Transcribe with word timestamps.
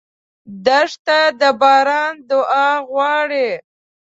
دښته 0.65 1.19
د 1.39 1.41
باران 1.61 2.13
دعا 2.29 2.69
غواړي. 2.89 3.49